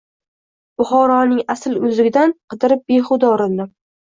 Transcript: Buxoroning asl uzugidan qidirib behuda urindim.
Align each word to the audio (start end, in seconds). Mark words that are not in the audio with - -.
Buxoroning 0.81 1.43
asl 1.55 1.77
uzugidan 1.91 2.35
qidirib 2.55 2.85
behuda 2.93 3.31
urindim. 3.37 3.71